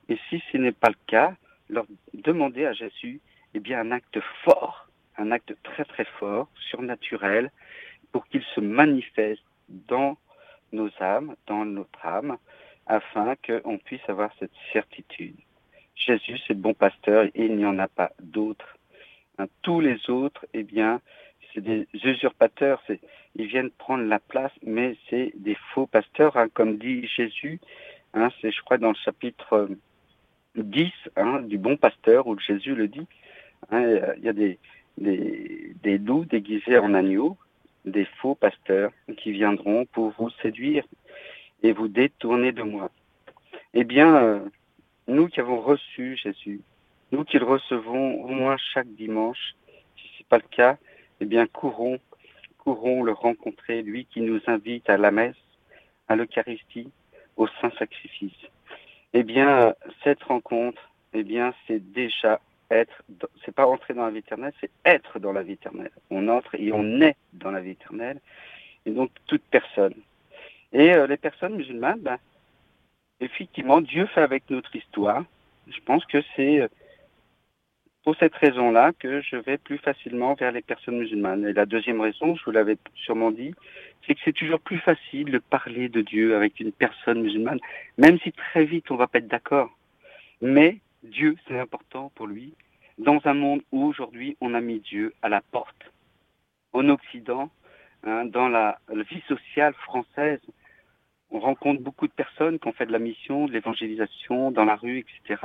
[0.08, 1.34] Et si ce n'est pas le cas,
[1.68, 3.20] leur demander à Jésus
[3.54, 7.50] eh bien, un acte fort, un acte très très fort, surnaturel,
[8.12, 10.18] pour qu'il se manifeste dans
[10.72, 12.36] nos âmes, dans notre âme,
[12.86, 15.36] afin qu'on puisse avoir cette certitude.
[15.94, 18.76] Jésus, c'est le bon pasteur et il n'y en a pas d'autres.
[19.38, 21.00] Hein, tous les autres, eh bien,
[21.52, 22.82] c'est des usurpateurs,
[23.36, 27.60] ils viennent prendre la place, mais c'est des faux pasteurs, hein, comme dit Jésus.
[28.14, 29.68] Hein, c'est, je crois, dans le chapitre
[30.56, 30.92] 10
[31.44, 33.06] du bon pasteur, où Jésus le dit.
[33.72, 34.58] il y a des,
[34.98, 37.36] des, des loups déguisés en agneaux,
[37.84, 40.84] des faux pasteurs qui viendront pour vous séduire
[41.62, 42.90] et vous détourner de moi.
[43.74, 44.40] Eh bien, euh,
[45.06, 46.60] nous qui avons reçu Jésus,
[47.12, 49.54] nous qui le recevons au moins chaque dimanche,
[49.96, 50.78] si ce n'est pas le cas,
[51.20, 51.98] eh bien, courons,
[52.59, 55.37] courons le rencontrer, lui qui nous invite à la messe,
[56.09, 56.90] à l'Eucharistie,
[57.37, 58.33] au Saint Sacrifice.
[59.12, 63.02] Eh bien, cette rencontre, eh bien, c'est déjà être,
[63.44, 65.90] c'est pas entrer dans la vie éternelle, c'est être dans la vie éternelle.
[66.11, 68.20] On entre et on est dans la vie éternelle.
[68.87, 69.94] Et donc, toute personne.
[70.72, 72.18] Et euh, les personnes musulmanes, ben,
[73.20, 75.24] effectivement, Dieu fait avec notre histoire.
[75.66, 76.68] Je pense que c'est euh,
[78.04, 81.46] pour cette raison-là que je vais plus facilement vers les personnes musulmanes.
[81.46, 83.54] Et la deuxième raison, je vous l'avais sûrement dit,
[84.06, 87.60] c'est que c'est toujours plus facile de parler de Dieu avec une personne musulmane,
[87.98, 89.70] même si très vite on va pas être d'accord.
[90.40, 92.54] Mais Dieu, c'est important pour lui,
[92.98, 95.92] dans un monde où aujourd'hui on a mis Dieu à la porte.
[96.72, 97.50] En Occident,
[98.04, 100.40] hein, dans la, vie sociale française,
[101.30, 104.76] on rencontre beaucoup de personnes qui ont fait de la mission, de l'évangélisation dans la
[104.76, 105.42] rue, etc.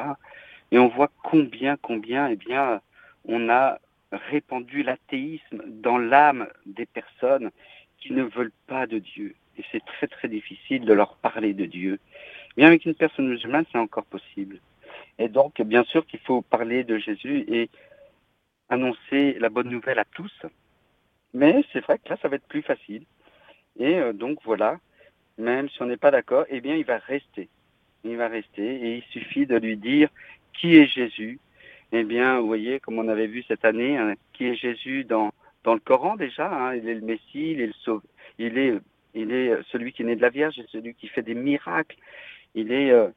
[0.75, 2.81] Et on voit combien, combien, eh bien,
[3.23, 3.79] on a
[4.11, 7.49] répandu l'athéisme dans l'âme des personnes
[7.97, 9.35] qui ne veulent pas de Dieu.
[9.57, 11.97] Et c'est très très difficile de leur parler de Dieu.
[12.57, 14.59] Mais avec une personne musulmane, c'est encore possible.
[15.17, 17.69] Et donc, bien sûr qu'il faut parler de Jésus et
[18.67, 20.41] annoncer la bonne nouvelle à tous.
[21.33, 23.05] Mais c'est vrai que là, ça va être plus facile.
[23.79, 24.81] Et euh, donc voilà,
[25.37, 27.47] même si on n'est pas d'accord, eh bien, il va rester.
[28.03, 30.09] Il va rester et il suffit de lui dire
[30.57, 31.39] qui est Jésus?
[31.91, 35.31] Eh bien, vous voyez, comme on avait vu cette année, hein, qui est Jésus dans,
[35.63, 36.47] dans le Coran déjà.
[36.51, 38.01] Hein, il est le Messie, il est le sauve,
[38.37, 38.73] il est,
[39.13, 41.97] il est celui qui est né de la Vierge, celui qui fait des miracles.
[42.53, 43.09] Il est euh,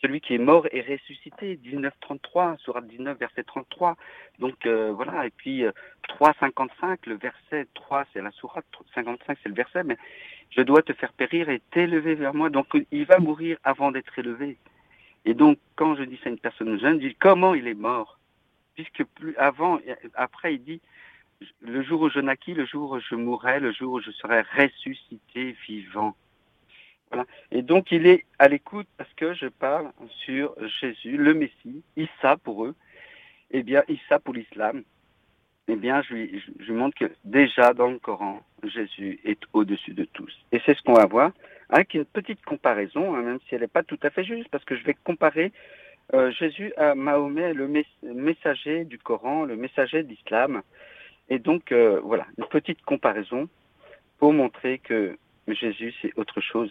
[0.00, 3.96] celui qui est mort et ressuscité, 1933, surat 19, verset 33.
[4.38, 5.64] Donc euh, voilà, et puis
[6.20, 9.96] 3,55, euh, le verset 3, c'est la sourate, 55, c'est le verset, mais
[10.50, 12.50] je dois te faire périr et t'élever vers moi.
[12.50, 14.56] Donc il va mourir avant d'être élevé.
[15.24, 17.74] Et donc quand je dis ça à une personne jeune, je dis comment il est
[17.74, 18.18] mort?
[18.74, 19.78] Puisque plus avant,
[20.14, 20.80] après il dit,
[21.60, 24.42] le jour où je naquis, le jour où je mourrai, le jour où je serai
[24.42, 26.16] ressuscité vivant.
[27.10, 27.26] Voilà.
[27.50, 29.90] Et donc il est à l'écoute parce que je parle
[30.24, 32.74] sur Jésus, le Messie, Issa pour eux,
[33.50, 34.82] eh bien Issa pour l'islam.
[35.70, 40.34] Eh bien, je lui, montre que déjà dans le Coran, Jésus est au-dessus de tous.
[40.50, 41.30] Et c'est ce qu'on va voir
[41.70, 44.64] avec une petite comparaison, hein, même si elle n'est pas tout à fait juste, parce
[44.64, 45.52] que je vais comparer
[46.14, 47.68] euh, Jésus à Mahomet, le
[48.02, 50.62] messager du Coran, le messager de l'islam.
[51.28, 53.48] Et donc, euh, voilà, une petite comparaison
[54.18, 56.70] pour montrer que Jésus, c'est autre chose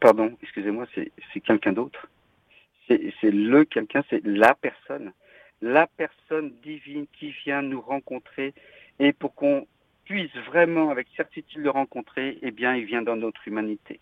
[0.00, 2.08] pardon, excusez-moi, c'est quelqu'un d'autre.
[2.88, 5.12] C'est le quelqu'un, c'est la personne.
[5.60, 8.54] La personne divine qui vient nous rencontrer
[8.98, 9.66] et pour qu'on
[10.04, 14.00] puisse vraiment avec certitude le rencontrer, eh bien, il vient dans notre humanité.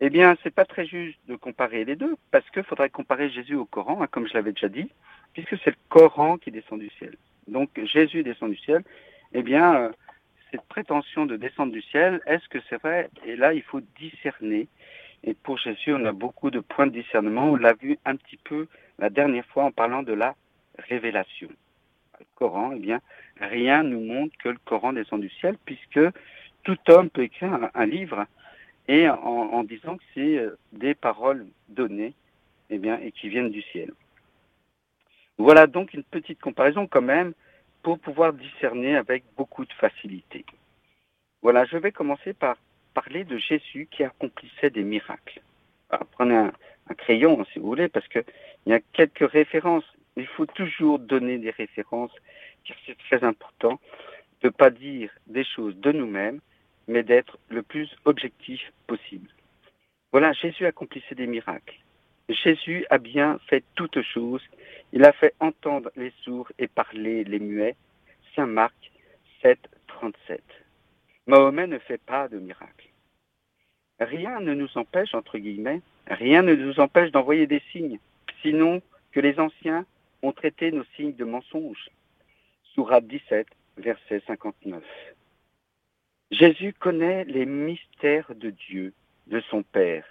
[0.00, 3.56] Eh bien, c'est pas très juste de comparer les deux, parce qu'il faudrait comparer Jésus
[3.56, 4.88] au Coran, hein, comme je l'avais déjà dit,
[5.32, 7.16] puisque c'est le Coran qui descend du ciel.
[7.48, 8.84] Donc, Jésus descend du ciel,
[9.32, 9.90] eh bien, euh,
[10.50, 13.10] cette prétention de descendre du ciel, est-ce que c'est vrai?
[13.26, 14.68] Et là, il faut discerner.
[15.24, 17.50] Et pour Jésus, on a beaucoup de points de discernement.
[17.50, 20.36] On l'a vu un petit peu la dernière fois en parlant de la
[20.78, 21.48] révélation.
[22.20, 23.00] Le Coran, eh bien,
[23.40, 26.00] rien nous montre que le Coran descend du ciel, puisque
[26.62, 28.26] tout homme peut écrire un, livre
[28.88, 32.14] et en, disant que c'est euh, des paroles données,
[32.70, 33.92] eh bien, et qui viennent du ciel.
[35.36, 37.34] Voilà donc une petite comparaison quand même
[37.82, 40.44] pour pouvoir discerner avec beaucoup de facilité.
[41.42, 42.56] Voilà, je vais commencer par
[42.94, 45.40] parler de Jésus qui accomplissait des miracles.
[46.12, 46.52] prenez un,
[46.96, 48.24] crayon si vous voulez, parce qu'il
[48.66, 49.84] y a quelques références.
[50.16, 52.10] Il faut toujours donner des références,
[52.64, 53.78] car c'est très important
[54.42, 56.40] de ne pas dire des choses de nous-mêmes,
[56.88, 59.28] mais d'être le plus objectif possible.
[60.10, 61.78] Voilà, Jésus accomplissait des miracles.
[62.28, 64.42] Jésus a bien fait toutes choses.
[64.92, 67.76] Il a fait entendre les sourds et parler les muets.
[68.34, 68.90] Saint Marc
[69.42, 70.42] 7, 37.
[71.26, 72.88] Mahomet ne fait pas de miracle.
[74.00, 77.98] Rien ne nous empêche, entre guillemets, rien ne nous empêche d'envoyer des signes,
[78.42, 78.80] sinon
[79.12, 79.84] que les anciens
[80.22, 81.90] ont traité nos signes de mensonges.
[82.74, 83.46] Sourate 17,
[83.76, 84.82] verset 59.
[86.30, 88.92] Jésus connaît les mystères de Dieu,
[89.28, 90.04] de son Père.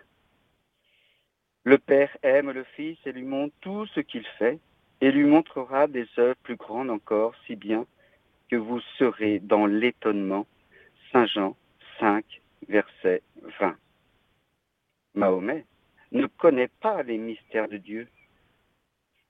[1.63, 4.59] Le Père aime le Fils et lui montre tout ce qu'il fait
[5.01, 7.85] et lui montrera des œuvres plus grandes encore, si bien
[8.49, 10.47] que vous serez dans l'étonnement.
[11.11, 11.55] Saint Jean
[11.99, 12.25] 5,
[12.67, 13.21] verset
[13.59, 13.75] 20.
[15.13, 15.65] Mahomet
[16.11, 18.07] ne connaît pas les mystères de Dieu.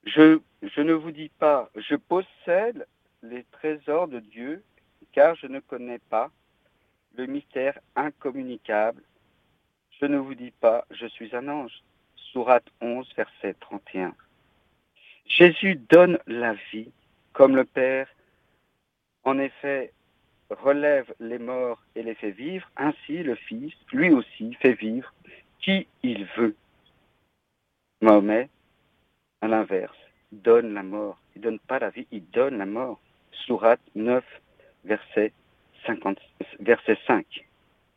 [0.05, 2.87] Je, je ne vous dis pas, je possède
[3.23, 4.63] les trésors de Dieu,
[5.11, 6.31] car je ne connais pas
[7.17, 9.01] le mystère incommunicable.
[9.99, 11.83] Je ne vous dis pas, je suis un ange.
[12.31, 14.13] Sourate 11, verset 31.
[15.25, 16.91] Jésus donne la vie
[17.33, 18.07] comme le Père,
[19.23, 19.91] en effet,
[20.49, 25.13] relève les morts et les fait vivre, ainsi le Fils, lui aussi, fait vivre
[25.59, 26.55] qui il veut.
[28.01, 28.49] Mahomet,
[29.41, 29.97] à l'inverse,
[30.31, 31.19] donne la mort.
[31.35, 32.99] Il donne pas la vie, il donne la mort.
[33.45, 34.23] Sourate 9,
[34.85, 35.33] verset,
[35.87, 36.19] 50,
[36.59, 37.25] verset 5.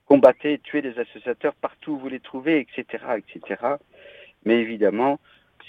[0.07, 3.63] Combattez tuez les associateurs partout où vous les trouvez, etc., etc.
[4.45, 5.21] Mais évidemment,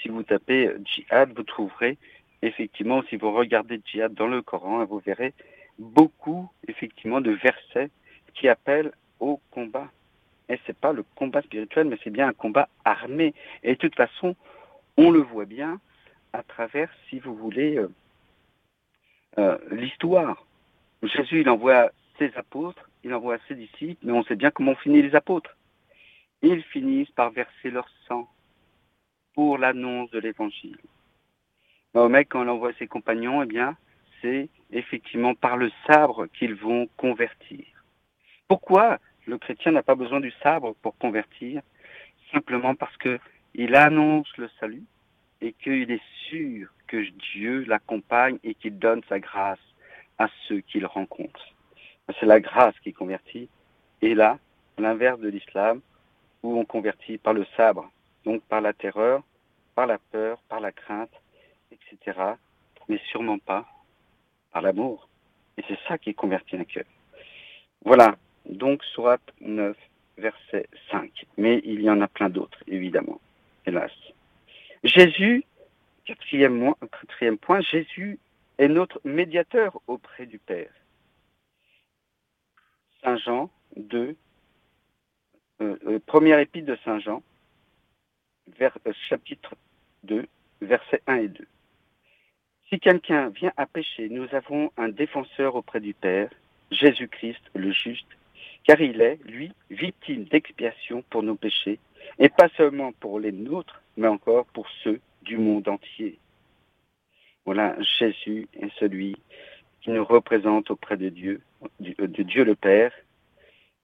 [0.01, 1.97] si vous tapez djihad, vous trouverez
[2.41, 5.34] effectivement, si vous regardez djihad dans le Coran, vous verrez
[5.77, 7.89] beaucoup effectivement de versets
[8.34, 9.89] qui appellent au combat.
[10.49, 13.34] Et c'est pas le combat spirituel, mais c'est bien un combat armé.
[13.63, 14.36] Et de toute façon,
[14.97, 15.79] on le voit bien
[16.34, 17.89] à travers, si vous voulez, euh,
[19.38, 20.45] euh, l'histoire.
[21.03, 25.06] Jésus, il envoie ses apôtres, il envoie ses disciples, mais on sait bien comment finissent
[25.06, 25.56] les apôtres.
[26.41, 28.28] Ils finissent par verser leur sang
[29.34, 30.78] pour l'annonce de l'évangile.
[31.93, 33.76] Mahomet, quand il envoie ses compagnons, eh bien,
[34.21, 37.65] c'est effectivement par le sabre qu'ils vont convertir.
[38.47, 41.62] Pourquoi le chrétien n'a pas besoin du sabre pour convertir?
[42.32, 44.84] Simplement parce qu'il annonce le salut
[45.41, 46.97] et qu'il est sûr que
[47.34, 49.60] Dieu l'accompagne et qu'il donne sa grâce
[50.17, 51.50] à ceux qu'il rencontre.
[52.19, 53.50] C'est la grâce qui convertit.
[54.02, 54.39] Et là,
[54.78, 55.82] l'inverse de l'islam,
[56.43, 57.89] où on convertit par le sabre,
[58.26, 59.24] donc par la terreur,
[59.76, 61.12] par la peur, par la crainte,
[61.71, 62.19] etc.
[62.89, 63.65] Mais sûrement pas
[64.52, 65.08] par l'amour.
[65.58, 66.86] Et c'est ça qui convertit un cœur.
[67.86, 69.78] Voilà, donc Sourate 9,
[70.17, 71.26] verset 5.
[71.38, 73.19] Mais il y en a plein d'autres, évidemment,
[73.65, 73.91] hélas.
[74.84, 75.43] Jésus,
[76.06, 78.19] quatrième, quatrième point, Jésus
[78.58, 80.69] est notre médiateur auprès du Père.
[83.03, 84.15] Saint Jean 2,
[85.61, 87.23] euh, euh, première épître de Saint Jean,
[88.61, 88.69] euh,
[89.09, 89.55] chapitre
[90.03, 90.27] 2,
[90.61, 91.47] versets 1 et 2.
[92.69, 96.29] Si quelqu'un vient à pécher, nous avons un défenseur auprès du Père,
[96.69, 98.07] Jésus-Christ le juste,
[98.65, 101.79] car il est, lui, victime d'expiation pour nos péchés,
[102.19, 106.17] et pas seulement pour les nôtres, mais encore pour ceux du monde entier.
[107.45, 109.17] Voilà, Jésus est celui
[109.81, 111.41] qui nous représente auprès de Dieu,
[111.80, 112.91] de Dieu le Père,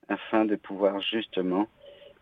[0.10, 1.68] afin de pouvoir justement,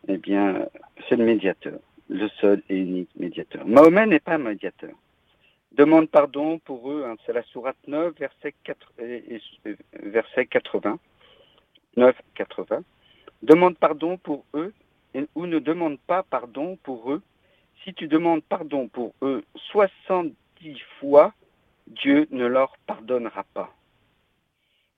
[0.08, 0.68] eh bien,
[1.08, 3.66] c'est le médiateur, le seul et unique médiateur.
[3.66, 4.94] Mahomet n'est pas médiateur.
[5.72, 8.94] Demande pardon pour eux, hein, c'est la sourate 9, verset, 4,
[10.04, 11.00] verset 80.
[11.98, 12.84] 9, 80.
[13.44, 14.74] Demande pardon pour eux
[15.36, 17.22] ou ne demande pas pardon pour eux.
[17.84, 20.34] Si tu demandes pardon pour eux 70
[21.00, 21.34] fois,
[21.88, 23.74] Dieu ne leur pardonnera pas.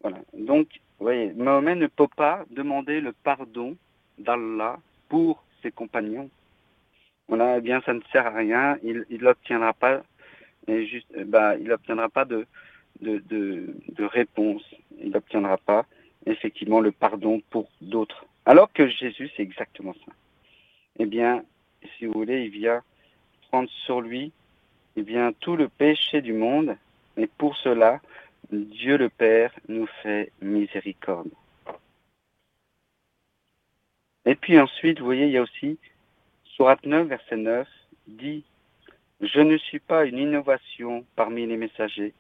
[0.02, 0.18] Voilà.
[0.34, 0.68] Donc,
[1.00, 3.76] voyez, Mahomet ne peut pas demander le pardon
[4.18, 4.80] d'Allah
[5.10, 6.30] pour ses compagnons.
[7.28, 8.78] Voilà, eh bien, ça ne sert à rien.
[8.84, 10.04] Il n'obtiendra pas,
[10.68, 12.48] juste, bah, il n'obtiendra pas de,
[13.02, 14.64] de réponse.
[15.00, 15.86] Il n'obtiendra pas,
[16.26, 18.26] effectivement, le pardon pour d'autres.
[18.46, 20.14] Alors que Jésus, c'est exactement ça.
[21.00, 21.44] Eh bien,
[21.98, 22.82] si vous voulez, il vient
[23.50, 24.32] prendre sur lui,
[24.96, 26.76] eh bien, tout le péché du monde.
[27.18, 28.00] Et pour cela,
[28.52, 31.30] Dieu le Père nous fait miséricorde.
[34.26, 35.78] Et puis ensuite, vous voyez, il y a aussi,
[36.46, 37.68] Surat 9, verset 9,
[38.08, 38.44] dit,
[39.22, 42.14] Je ne suis pas une innovation parmi les messagers,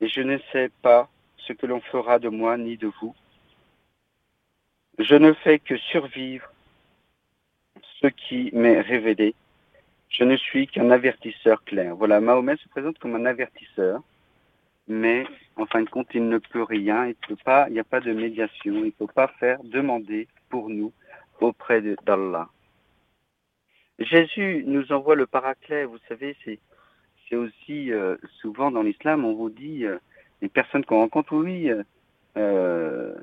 [0.00, 3.14] et je ne sais pas ce que l'on fera de moi ni de vous.
[4.98, 6.52] Je ne fais que survivre
[8.00, 9.34] ce qui m'est révélé.
[10.10, 11.96] Je ne suis qu'un avertisseur clair.
[11.96, 14.02] Voilà, Mahomet se présente comme un avertisseur
[14.90, 15.24] mais
[15.56, 18.00] en fin de compte, il ne peut rien, il peut pas, il n'y a pas
[18.00, 20.92] de médiation, il ne peut pas faire demander pour nous
[21.40, 22.48] auprès d'Allah.
[24.00, 29.50] Jésus nous envoie le paraclet, vous savez, c'est aussi euh, souvent dans l'islam, on vous
[29.50, 29.98] dit, euh,
[30.42, 31.70] les personnes qu'on rencontre, oui,
[32.36, 33.14] euh,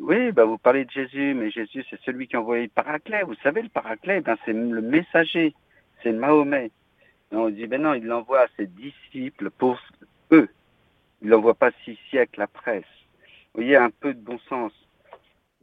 [0.00, 3.22] oui, bah vous parlez de Jésus, mais Jésus c'est celui qui a envoyé le paraclet.
[3.22, 5.54] Vous savez, le paraclet, ben, c'est le messager,
[6.02, 6.72] c'est Mahomet
[7.40, 9.78] on dit, ben non, il l'envoie à ses disciples pour
[10.32, 10.48] eux.
[11.22, 12.84] Il l'envoie pas six siècles après.
[13.54, 14.72] voyez, un peu de bon sens.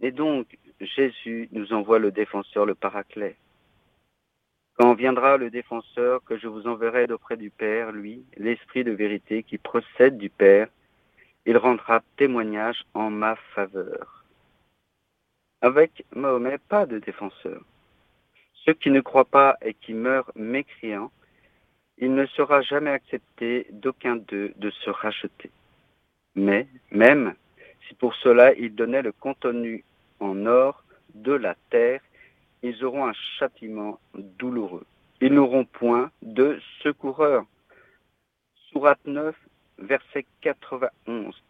[0.01, 3.35] Et donc, Jésus nous envoie le défenseur, le paraclet.
[4.77, 9.43] Quand viendra le défenseur que je vous enverrai d'auprès du Père, lui, l'Esprit de vérité
[9.43, 10.69] qui procède du Père,
[11.45, 14.23] il rendra témoignage en ma faveur.
[15.61, 17.61] Avec Mahomet, pas de défenseur.
[18.65, 21.11] Ceux qui ne croient pas et qui meurent mécréants,
[21.99, 25.51] il ne sera jamais accepté d'aucun d'eux de se racheter.
[26.35, 27.35] Mais, même
[27.87, 29.83] si pour cela il donnait le contenu
[30.19, 30.83] en or
[31.13, 32.01] de la terre,
[32.63, 34.85] ils auront un châtiment douloureux.
[35.21, 37.45] Ils n'auront point de secoureur.
[38.71, 39.35] Sourate 9,
[39.79, 41.41] verset 91.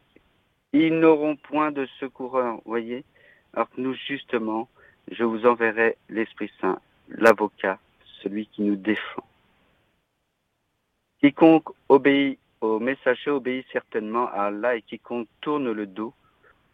[0.73, 3.03] Ils n'auront point de secoureur, voyez?
[3.53, 4.67] Alors que nous, justement,
[5.11, 7.79] je vous enverrai l'Esprit Saint, l'avocat,
[8.21, 9.23] celui qui nous défend.
[11.19, 16.13] Quiconque obéit au messager obéit certainement à Allah et quiconque tourne le dos,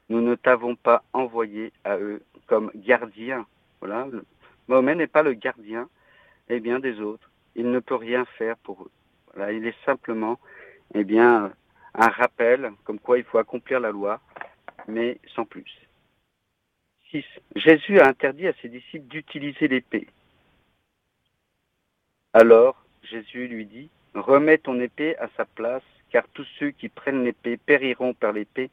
[0.09, 3.45] nous ne t'avons pas envoyé à eux comme gardien.
[3.79, 4.07] Voilà.
[4.67, 5.89] Mahomet n'est pas le gardien
[6.49, 7.29] eh bien, des autres.
[7.55, 8.91] Il ne peut rien faire pour eux.
[9.33, 9.51] Voilà.
[9.51, 10.39] Il est simplement
[10.93, 11.51] eh bien,
[11.93, 14.19] un rappel comme quoi il faut accomplir la loi,
[14.87, 15.71] mais sans plus.
[17.11, 17.23] 6.
[17.55, 20.07] Jésus a interdit à ses disciples d'utiliser l'épée.
[22.33, 27.23] Alors Jésus lui dit, remets ton épée à sa place, car tous ceux qui prennent
[27.23, 28.69] l'épée périront par l'épée.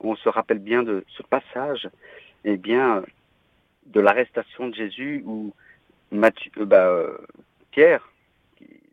[0.00, 1.88] On se rappelle bien de ce passage,
[2.44, 3.04] eh bien,
[3.86, 5.52] de l'arrestation de Jésus où
[6.10, 7.18] Matthieu, euh, bah, euh,
[7.70, 8.10] Pierre,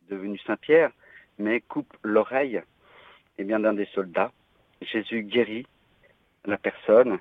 [0.09, 0.91] devenu Saint Pierre,
[1.39, 2.61] mais coupe l'oreille
[3.37, 4.31] eh bien d'un des soldats.
[4.81, 5.65] Jésus guérit
[6.45, 7.19] la personne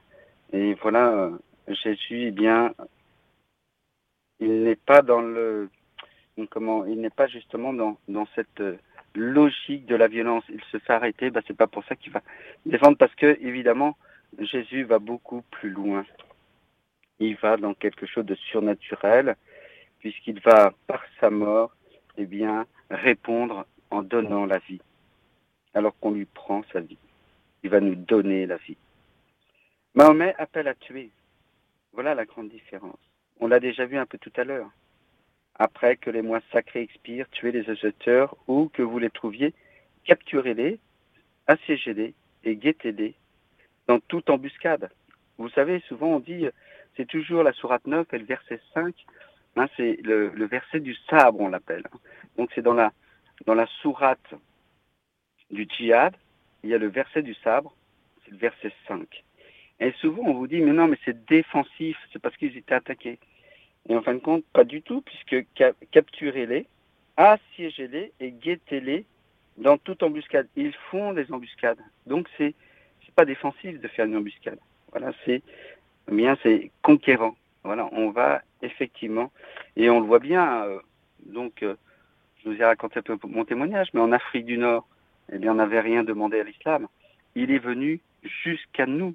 [0.52, 1.30] et voilà euh,
[1.68, 2.74] Jésus eh bien
[4.38, 5.70] il n'est pas dans le
[6.36, 8.62] il n'est pas justement dans, cette
[9.14, 10.44] logique de la violence.
[10.48, 12.22] Il se fait arrêter, bah, c'est pas pour ça qu'il va
[12.66, 13.96] défendre parce que évidemment
[14.38, 16.04] Jésus va beaucoup plus loin
[17.18, 19.36] il va dans quelque chose de surnaturel,
[20.00, 21.74] puisqu'il va, par sa mort,
[22.18, 22.28] eh
[22.90, 24.80] répondre en donnant la vie,
[25.74, 26.98] alors qu'on lui prend sa vie.
[27.62, 28.76] Il va nous donner la vie.
[29.94, 31.10] Mahomet appelle à tuer.
[31.92, 32.98] Voilà la grande différence.
[33.40, 34.70] On l'a déjà vu un peu tout à l'heure.
[35.58, 39.54] Après que les mois sacrés expirent, tuez les agitateurs ou que vous les trouviez,
[40.04, 40.78] capturez-les,
[41.46, 42.14] assiégez-les
[42.44, 43.14] et guettez-les
[43.86, 44.90] dans toute embuscade.
[45.38, 46.46] Vous savez, souvent on dit
[46.96, 48.94] c'est toujours la sourate 9 et le verset 5.
[49.56, 51.84] Hein, c'est le, verset du sabre, on l'appelle.
[52.36, 52.92] Donc c'est dans la,
[53.46, 54.34] dans la sourate
[55.50, 56.14] du djihad,
[56.62, 57.74] il y a le verset du sabre,
[58.24, 59.24] c'est le verset 5.
[59.80, 63.18] Et souvent on vous dit, mais non, mais c'est défensif, c'est parce qu'ils étaient attaqués.
[63.88, 65.46] Et en fin de compte, pas du tout, puisque
[65.90, 66.66] capturez-les,
[67.16, 69.04] assiégez-les et guettez-les
[69.58, 70.48] dans toute embuscade.
[70.56, 71.78] Ils font des embuscades.
[72.06, 72.54] Donc c'est
[73.16, 74.58] pas défensif de faire une embuscade.
[74.92, 75.42] Voilà, c'est
[76.12, 77.34] bien c'est conquérant.
[77.64, 79.32] Voilà, on va effectivement,
[79.74, 80.78] et on le voit bien, euh,
[81.24, 81.74] donc euh,
[82.38, 84.86] je vous ai raconté un peu mon témoignage, mais en Afrique du Nord,
[85.32, 86.86] eh bien on n'avait rien demandé à l'islam.
[87.34, 89.14] Il est venu jusqu'à nous.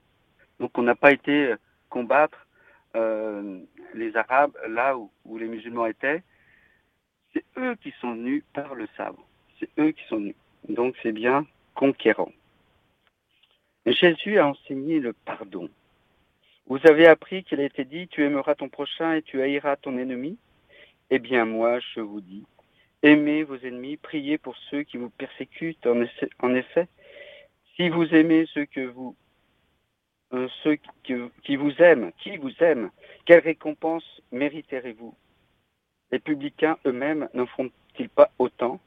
[0.59, 1.55] Donc on n'a pas été euh,
[1.89, 2.45] combattre
[2.93, 6.23] les Arabes là où, où les musulmans étaient.
[7.33, 9.25] C'est eux qui sont venus par le sabre.
[9.59, 10.35] C'est eux qui sont venus.
[10.67, 12.31] Donc c'est bien conquérant.
[13.85, 15.69] Jésus a enseigné le pardon.
[16.67, 19.97] Vous avez appris qu'il a été dit, tu aimeras ton prochain et tu haïras ton
[19.97, 20.37] ennemi
[21.09, 22.45] Eh bien moi, je vous dis,
[23.01, 25.87] aimez vos ennemis, priez pour ceux qui vous persécutent.
[26.39, 26.87] En effet,
[27.75, 29.15] si vous aimez ceux que vous
[30.33, 32.89] euh, ceux qui, vous aiment, qui vous aiment,
[33.25, 35.13] quelle récompense mériterez-vous?
[36.11, 38.79] Les publicains eux-mêmes n'en font-ils pas autant?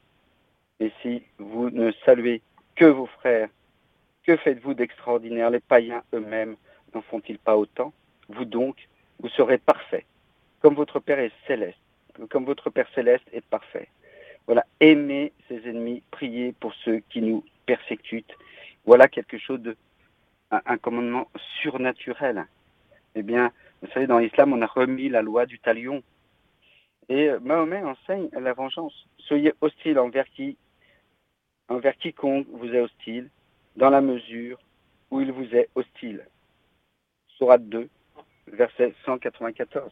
[0.79, 2.41] Et si vous ne saluez
[2.75, 3.49] que vos frères,
[4.23, 5.49] que faites-vous d'extraordinaire?
[5.49, 6.55] Les païens eux-mêmes
[6.93, 7.93] n'en font-ils pas autant?
[8.29, 8.87] Vous donc,
[9.19, 10.05] vous serez parfait,
[10.61, 11.77] comme votre Père est céleste,
[12.29, 13.87] comme votre Père céleste est parfait.
[14.47, 18.35] Voilà, aimez ses ennemis, priez pour ceux qui nous persécutent.
[18.85, 19.75] Voilà quelque chose de
[20.65, 21.29] un, commandement
[21.61, 22.45] surnaturel.
[23.15, 23.51] Eh bien,
[23.81, 26.03] vous savez, dans l'islam, on a remis la loi du talion.
[27.09, 29.07] Et euh, Mahomet enseigne la vengeance.
[29.19, 30.57] Soyez hostile envers qui,
[31.69, 33.29] envers quiconque vous est hostile,
[33.75, 34.59] dans la mesure
[35.11, 36.25] où il vous est hostile.
[37.37, 37.89] Sourate 2,
[38.47, 39.91] verset 194.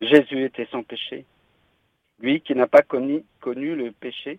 [0.00, 1.24] Jésus était sans péché.
[2.18, 4.38] Lui qui n'a pas connu le péché,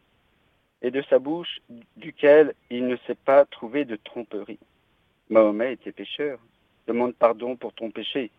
[0.83, 1.61] et de sa bouche
[1.95, 4.59] duquel il ne s'est pas trouvé de tromperie.
[5.29, 6.39] Mahomet était pécheur.
[6.85, 8.29] Demande pardon pour ton péché,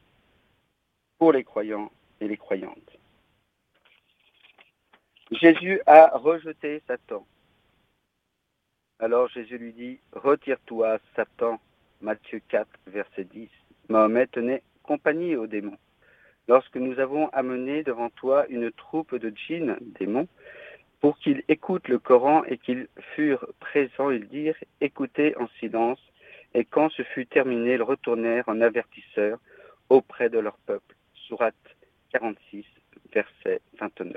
[1.18, 1.90] pour les croyants
[2.20, 2.98] et les croyantes.
[5.30, 7.26] Jésus a rejeté Satan.
[8.98, 11.58] Alors Jésus lui dit, Retire-toi, Satan.
[12.02, 13.48] Matthieu 4, verset 10.
[13.88, 15.78] Mahomet tenait compagnie aux démons.
[16.48, 20.28] Lorsque nous avons amené devant toi une troupe de djinns, démons,
[21.04, 26.00] pour qu'ils écoutent le Coran et qu'ils furent présents, ils dirent, écoutez en silence,
[26.54, 29.38] et quand ce fut terminé, ils retournèrent en avertisseurs
[29.90, 30.96] auprès de leur peuple.
[31.28, 31.54] Sourate
[32.10, 32.64] 46,
[33.12, 34.16] verset 29.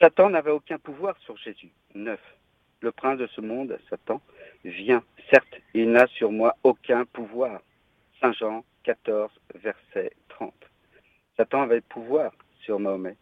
[0.00, 1.70] Satan n'avait aucun pouvoir sur Jésus.
[1.94, 2.18] 9.
[2.80, 4.20] Le prince de ce monde, Satan,
[4.64, 5.04] vient.
[5.30, 7.60] Certes, il n'a sur moi aucun pouvoir.
[8.20, 10.52] Saint Jean 14, verset 30.
[11.36, 12.32] Satan avait pouvoir
[12.64, 13.16] sur Mahomet.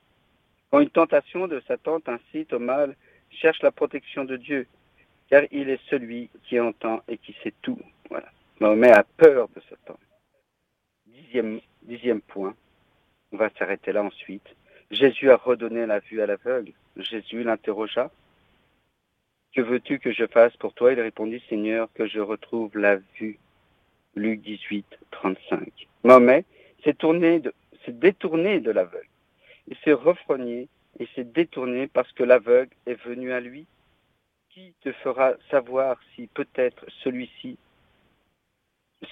[0.74, 2.96] Quand une tentation de Satan t'incite au mal,
[3.30, 4.66] cherche la protection de Dieu,
[5.30, 7.78] car il est celui qui entend et qui sait tout.
[8.10, 8.26] Voilà.
[8.58, 9.96] Mahomet a peur de Satan.
[11.06, 12.56] Dixième, dixième point,
[13.30, 14.48] on va s'arrêter là ensuite.
[14.90, 16.72] Jésus a redonné la vue à l'aveugle.
[16.96, 18.10] Jésus l'interrogea.
[19.54, 20.92] Que veux-tu que je fasse pour toi?
[20.92, 23.38] Il répondit, Seigneur, que je retrouve la vue.
[24.16, 25.86] Luc 18, 35.
[26.02, 26.44] Mahomet
[26.82, 26.96] s'est
[27.92, 29.06] détourné de l'aveugle.
[29.68, 33.66] Il s'est refrogné et s'est détourné parce que l'aveugle est venu à lui.
[34.50, 37.58] Qui te fera savoir si peut-être celui-ci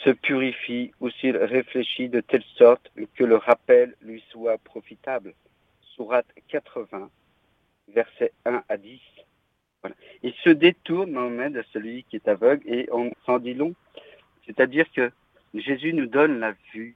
[0.04, 5.34] se purifie ou s'il réfléchit de telle sorte que le rappel lui soit profitable?
[5.96, 7.10] Sourate 80,
[7.88, 9.00] versets 1 à 10.
[9.82, 9.96] Voilà.
[10.22, 13.74] Il se détourne, Mohamed, à celui qui est aveugle, et on s'en dit long.
[14.46, 15.10] C'est-à-dire que
[15.54, 16.94] Jésus nous donne la vue.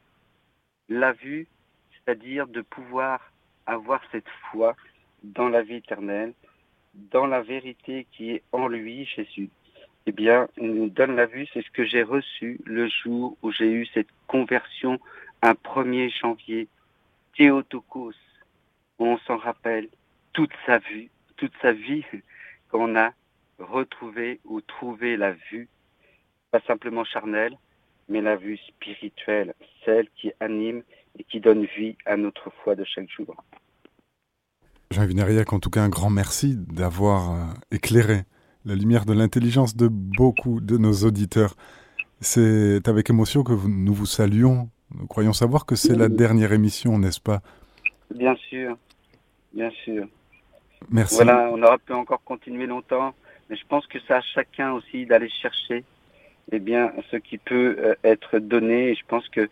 [0.88, 1.48] La vue,
[1.92, 3.32] c'est-à-dire de pouvoir
[3.66, 4.76] avoir cette foi
[5.22, 6.32] dans la vie éternelle,
[6.94, 9.50] dans la vérité qui est en lui, Jésus.
[10.06, 13.50] Eh bien, il nous donne la vue, c'est ce que j'ai reçu le jour où
[13.50, 15.00] j'ai eu cette conversion
[15.42, 16.68] un 1er janvier.
[17.36, 18.14] Théotokos,
[18.98, 19.88] on s'en rappelle
[20.32, 22.04] toute sa vie, toute sa vie,
[22.70, 23.12] qu'on a
[23.58, 25.68] retrouvé ou trouvé la vue,
[26.50, 27.56] pas simplement charnelle,
[28.08, 29.54] mais la vue spirituelle,
[29.84, 30.82] celle qui anime
[31.18, 33.34] et qui donne vie à notre foi de chaque jour.
[34.90, 38.22] Jean Vinériac, en tout cas, un grand merci d'avoir euh, éclairé
[38.64, 41.54] la lumière de l'intelligence de beaucoup de nos auditeurs.
[42.20, 44.68] C'est avec émotion que nous vous saluons.
[44.94, 47.40] Nous croyons savoir que c'est la dernière émission, n'est-ce pas?
[48.14, 48.76] Bien sûr,
[49.52, 50.06] bien sûr.
[50.90, 51.16] Merci.
[51.16, 53.14] Voilà, on aurait pu encore continuer longtemps,
[53.50, 55.84] mais je pense que c'est à chacun aussi d'aller chercher
[56.52, 58.90] eh bien, ce qui peut euh, être donné.
[58.90, 59.48] Et je pense que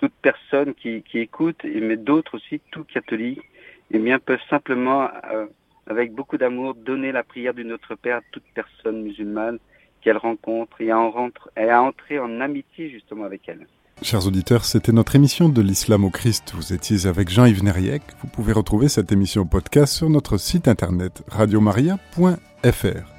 [0.00, 3.42] toute personne qui, écoute, mais d'autres aussi, tout catholique,
[3.90, 5.46] eh bien, peuvent simplement, euh,
[5.86, 9.58] avec beaucoup d'amour, donner la prière du Notre Père à toute personne musulmane
[10.00, 13.66] qu'elle rencontre et à, entrer en amitié justement avec elle.
[14.02, 16.52] Chers auditeurs, c'était notre émission de l'islam au Christ.
[16.54, 18.02] Vous étiez avec Jean-Yves Neriec.
[18.22, 23.10] Vous pouvez retrouver cette émission podcast sur notre site internet radiomaria.fr.